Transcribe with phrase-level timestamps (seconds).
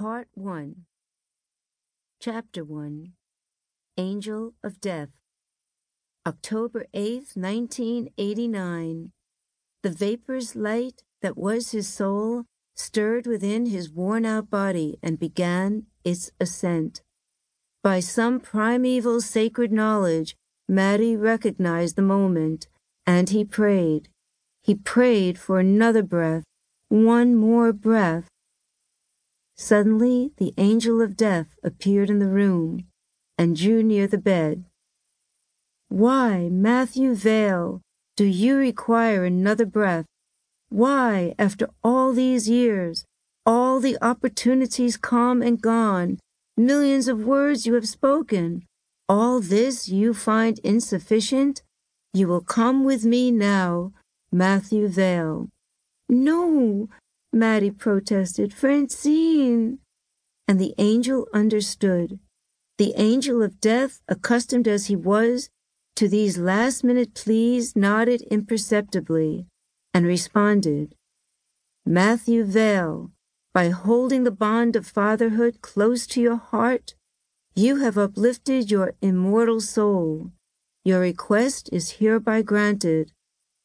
[0.00, 0.86] Part 1
[2.22, 3.12] Chapter 1
[3.98, 5.10] Angel of Death
[6.26, 9.12] October 8th, 1989
[9.82, 16.30] The vaporous light that was his soul stirred within his worn-out body and began its
[16.40, 17.02] ascent.
[17.82, 20.34] By some primeval sacred knowledge,
[20.66, 22.68] Matty recognized the moment,
[23.06, 24.08] and he prayed.
[24.62, 26.44] He prayed for another breath,
[26.88, 28.30] one more breath,
[29.62, 32.86] Suddenly the angel of death appeared in the room
[33.36, 34.64] and drew near the bed.
[35.90, 37.82] Why, Matthew Vale,
[38.16, 40.06] do you require another breath?
[40.70, 43.04] Why, after all these years,
[43.44, 46.20] all the opportunities come and gone,
[46.56, 48.64] millions of words you have spoken,
[49.10, 51.60] all this you find insufficient?
[52.14, 53.92] You will come with me now,
[54.32, 55.50] Matthew Vale.
[56.08, 56.88] No,
[57.32, 58.52] Matty protested.
[58.52, 59.78] Francine!
[60.48, 62.18] And the angel understood.
[62.78, 65.48] The angel of death, accustomed as he was
[65.96, 69.46] to these last minute pleas, nodded imperceptibly
[69.92, 70.94] and responded.
[71.84, 73.10] Matthew Vale,
[73.52, 76.94] by holding the bond of fatherhood close to your heart,
[77.54, 80.32] you have uplifted your immortal soul.
[80.84, 83.12] Your request is hereby granted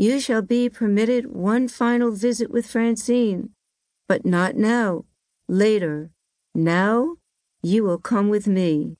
[0.00, 3.50] you shall be permitted one final visit with Francine,
[4.08, 5.04] but not now,
[5.46, 6.10] later.
[6.54, 7.16] Now
[7.62, 8.96] you will come with me.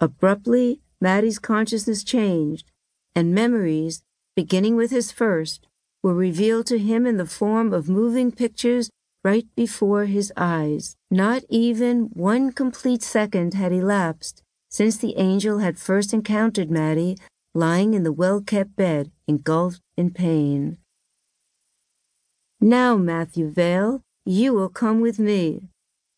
[0.00, 2.70] Abruptly, Matty's consciousness changed,
[3.14, 4.02] and memories,
[4.34, 5.66] beginning with his first,
[6.02, 8.88] were revealed to him in the form of moving pictures
[9.22, 10.96] right before his eyes.
[11.10, 17.18] Not even one complete second had elapsed since the angel had first encountered Matty
[17.54, 20.78] lying in the well-kept bed, engulfed in pain.
[22.60, 25.68] Now, Matthew Vale, you will come with me.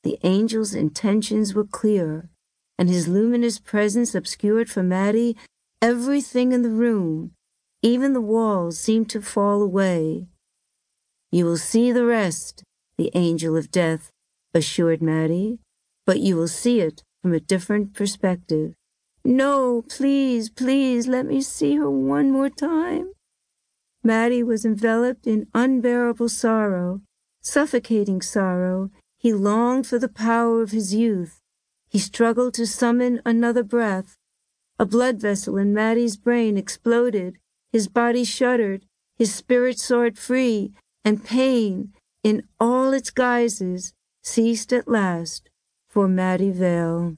[0.02, 2.30] The angel's intentions were clear,
[2.78, 5.36] and his luminous presence obscured for Matty
[5.82, 7.32] everything in the room.
[7.82, 10.26] Even the walls seemed to fall away.
[11.30, 12.64] You will see the rest,
[12.96, 14.10] the angel of death
[14.52, 15.58] assured Matty,
[16.04, 18.74] but you will see it from a different perspective.
[19.24, 23.12] No, please, please let me see her one more time.
[24.02, 27.02] Matty was enveloped in unbearable sorrow,
[27.42, 28.90] suffocating sorrow.
[29.18, 31.40] He longed for the power of his youth.
[31.90, 34.16] He struggled to summon another breath.
[34.78, 37.36] A blood vessel in Matty's brain exploded.
[37.70, 38.86] His body shuddered.
[39.18, 40.72] His spirit soared free,
[41.04, 41.92] and pain,
[42.24, 43.92] in all its guises,
[44.22, 45.50] ceased at last
[45.86, 47.16] for Matty Vale.